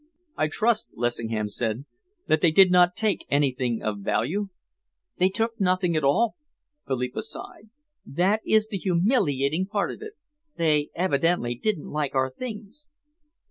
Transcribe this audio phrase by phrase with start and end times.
[0.35, 1.85] "I trust," Lessingham said,
[2.25, 4.47] "that they did not take anything of value?"
[5.19, 6.37] "They took nothing at all,"
[6.87, 7.69] Philippa sighed.
[8.03, 10.13] "That is the humiliating part of it.
[10.57, 12.89] They evidently didn't like our things."